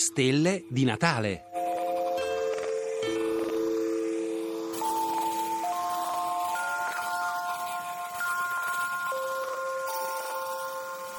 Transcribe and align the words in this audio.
stelle 0.00 0.64
di 0.70 0.84
Natale. 0.84 1.42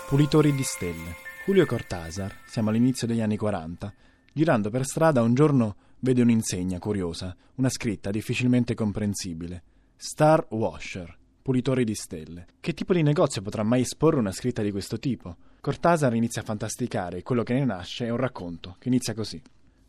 Pulitori 0.07 0.55
di 0.55 0.63
stelle. 0.63 1.16
Julio 1.45 1.67
Cortázar, 1.67 2.39
siamo 2.48 2.70
all'inizio 2.70 3.05
degli 3.05 3.21
anni 3.21 3.38
40. 3.38 3.94
Girando 4.34 4.71
per 4.71 4.84
strada 4.84 5.21
un 5.21 5.36
giorno 5.36 5.75
vede 6.00 6.23
un'insegna 6.23 6.79
curiosa, 6.79 7.36
una 7.57 7.70
scritta 7.70 8.09
difficilmente 8.09 8.73
comprensibile. 8.73 9.61
Star 9.95 10.48
Washer, 10.50 11.16
pulitori 11.39 11.84
di 11.84 11.93
stelle. 11.93 12.48
Che 12.59 12.73
tipo 12.73 12.93
di 12.93 13.04
negozio 13.04 13.43
potrà 13.43 13.62
mai 13.62 13.82
esporre 13.82 14.18
una 14.18 14.32
scritta 14.32 14.63
di 14.63 14.71
questo 14.71 14.98
tipo? 14.98 15.38
Cortázar 15.61 16.15
inizia 16.15 16.41
a 16.41 16.43
fantasticare 16.43 17.20
e 17.20 17.21
quello 17.21 17.43
che 17.43 17.53
ne 17.53 17.63
nasce 17.65 18.07
è 18.07 18.09
un 18.09 18.17
racconto, 18.17 18.77
che 18.79 18.88
inizia 18.88 19.13
così. 19.13 19.39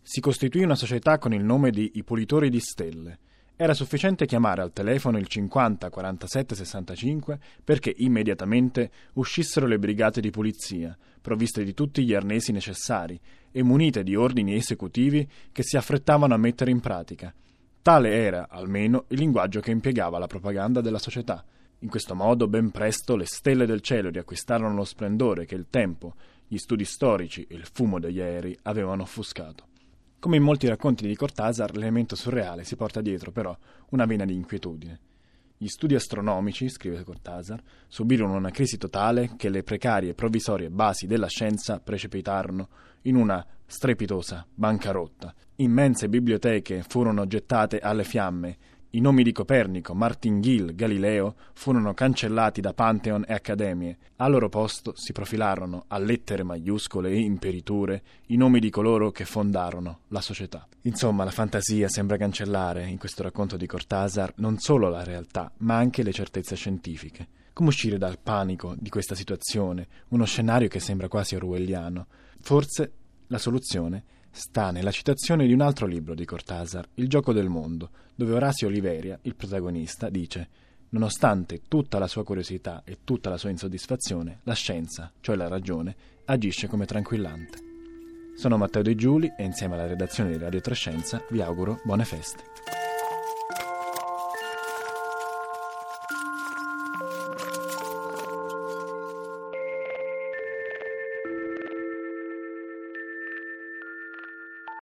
Si 0.03 0.21
costituì 0.21 0.65
una 0.65 0.75
società 0.75 1.17
con 1.17 1.33
il 1.33 1.43
nome 1.43 1.71
di 1.71 1.93
I 1.95 2.05
Pulitori 2.05 2.51
di 2.51 2.61
Stelle. 2.61 3.19
Era 3.57 3.73
sufficiente 3.73 4.27
chiamare 4.27 4.61
al 4.61 4.75
telefono 4.75 5.17
il 5.17 5.27
50 5.27 5.89
47 5.89 6.55
65 6.55 7.39
perché 7.65 7.91
immediatamente 7.97 8.91
uscissero 9.15 9.67
le 9.67 9.79
brigate 9.79 10.21
di 10.21 10.29
polizia, 10.29 10.95
provviste 11.23 11.65
di 11.65 11.73
tutti 11.73 12.05
gli 12.05 12.13
arnesi 12.13 12.53
necessari 12.53 13.19
e 13.51 13.63
munite 13.63 14.03
di 14.03 14.15
ordini 14.15 14.55
esecutivi 14.55 15.27
che 15.53 15.63
si 15.63 15.79
affrettavano 15.79 16.35
a 16.35 16.39
mettere 16.39 16.71
in 16.71 16.81
pratica. 16.81 17.33
Tale 17.81 18.11
era, 18.11 18.47
almeno, 18.51 19.07
il 19.09 19.19
linguaggio 19.19 19.61
che 19.61 19.71
impiegava 19.71 20.19
la 20.19 20.27
propaganda 20.27 20.83
della 20.83 20.99
società. 20.99 21.43
In 21.83 21.89
questo 21.89 22.15
modo, 22.15 22.47
ben 22.47 22.71
presto, 22.71 23.17
le 23.17 23.27
stelle 23.27 23.67
del 23.67 23.81
cielo 23.81 24.09
riacquistarono 24.09 24.73
lo 24.73 24.85
splendore 24.85 25.47
che 25.47 25.57
il 25.57 25.67
tempo, 25.69 26.15
gli 26.47 26.57
studi 26.57 26.85
storici 26.85 27.45
e 27.49 27.57
il 27.57 27.67
fumo 27.73 27.99
degli 27.99 28.21
aerei 28.21 28.57
avevano 28.63 29.03
offuscato. 29.03 29.67
Come 30.21 30.37
in 30.37 30.45
molti 30.45 30.69
racconti 30.69 31.09
di 31.09 31.17
Cortázar, 31.17 31.75
l'elemento 31.75 32.15
surreale 32.15 32.63
si 32.63 32.77
porta 32.77 33.01
dietro, 33.01 33.33
però, 33.33 33.57
una 33.91 34.07
vena 34.07 34.25
di 34.25 34.33
inquietudine. 34.33 35.01
Gli 35.57 35.67
studi 35.67 35.97
astronomici, 35.97 36.69
scrive 36.69 37.03
Cortázar, 37.03 37.61
subirono 37.89 38.35
una 38.35 38.51
crisi 38.51 38.79
totale 38.79 39.33
che 39.37 39.49
le 39.49 39.65
precarie 39.65 40.11
e 40.11 40.15
provvisorie 40.15 40.71
basi 40.71 41.09
della 41.09 41.27
scienza 41.27 41.81
precipitarono 41.81 42.69
in 43.03 43.17
una 43.17 43.45
strepitosa 43.67 44.47
bancarotta. 44.55 45.35
Immense 45.57 46.09
biblioteche 46.09 46.85
furono 46.87 47.27
gettate 47.27 47.81
alle 47.81 48.05
fiamme 48.05 48.57
i 48.95 49.01
nomi 49.01 49.23
di 49.23 49.33
Copernico, 49.33 49.95
Martingale, 49.95 50.75
Galileo 50.75 51.35
furono 51.55 51.95
cancellati 51.95 52.61
da 52.61 52.75
Pantheon 52.75 53.25
e 53.27 53.33
accademie. 53.33 53.97
Al 54.17 54.33
loro 54.33 54.51
posto 54.51 54.93
si 54.95 55.13
profilarono 55.13 55.85
a 55.89 55.97
lettere 55.97 56.43
maiuscole 56.43 57.09
e 57.09 57.19
imperiture 57.19 58.03
i 58.27 58.37
nomi 58.37 58.61
di 58.61 58.69
coloro 58.69 59.11
che 59.11 59.25
fondarono 59.25 60.01
la 60.09 60.21
società. 60.21 60.69
Insomma, 60.83 61.25
la 61.25 61.31
fantasia 61.31 61.89
sembra 61.89 62.19
cancellare 62.19 62.87
in 62.87 62.99
questo 62.99 63.23
racconto 63.23 63.57
di 63.57 63.67
Cortázar 63.67 64.35
non 64.37 64.59
solo 64.59 64.91
la 64.91 65.03
realtà, 65.03 65.51
ma 65.59 65.77
anche 65.77 66.03
le 66.03 66.13
certezze 66.13 66.55
scientifiche. 66.55 67.27
Come 67.55 67.71
uscire 67.71 67.97
dal 67.97 68.19
panico 68.19 68.75
di 68.79 68.91
questa 68.91 69.15
situazione, 69.15 69.87
uno 70.09 70.27
scenario 70.27 70.69
che 70.69 70.81
sembra 70.81 71.09
quasi 71.09 71.35
orwelliano? 71.35 72.09
Forse 72.41 72.93
la 73.29 73.39
soluzione 73.39 74.05
sta 74.33 74.71
nella 74.71 74.91
citazione 74.91 75.47
di 75.47 75.53
un 75.53 75.61
altro 75.61 75.87
libro 75.87 76.15
di 76.15 76.25
Cortázar, 76.25 76.89
Il 76.95 77.09
gioco 77.09 77.33
del 77.33 77.49
mondo, 77.49 77.91
dove 78.15 78.33
Orazio 78.33 78.67
Oliveria, 78.67 79.19
il 79.23 79.37
protagonista, 79.37 80.09
dice 80.09 80.49
Nonostante 80.89 81.63
tutta 81.69 81.99
la 81.99 82.07
sua 82.07 82.25
curiosità 82.25 82.83
e 82.85 82.99
tutta 83.05 83.31
la 83.31 83.39
sua 83.39 83.51
insoddisfazione, 83.51 84.41
la 84.43 84.55
scienza, 84.55 85.11
cioè 85.21 85.37
la 85.37 85.49
ragione, 85.49 85.97
agisce 86.27 86.67
come 86.67 86.85
tranquillante. 86.85 87.59
Sono 88.37 88.59
Matteo 88.59 88.83
De 88.83 88.95
Giuli 88.95 89.33
e 89.37 89.45
insieme 89.45 89.75
alla 89.75 89.87
redazione 89.87 90.31
di 90.31 90.39
Radio 90.39 90.61
Trescenza 90.61 91.23
vi 91.31 91.41
auguro 91.41 91.81
buone 91.85 92.05
feste. 92.05 92.45